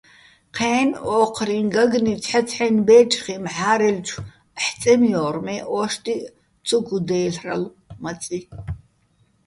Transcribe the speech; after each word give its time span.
ჴენო̆ 0.55 0.93
ო́ჴრიჼ 1.17 1.59
გაგნი 1.73 2.13
ცჰ̦აცჰ̦აჲნო̆ 2.23 2.85
ბე́ჯხიჼ 2.87 3.35
მჵა́რელჩვ 3.43 4.15
აჰ̦ო̆ 4.59 4.77
წემჲო́რ, 4.81 5.35
მე́ 5.45 5.61
ო́შტიჸ 5.79 6.25
ცო 6.67 6.77
გუდა́ჲლ'რალო̆ 6.87 7.75
მაწი. 8.01 8.39